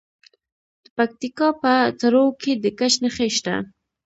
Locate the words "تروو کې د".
1.99-2.65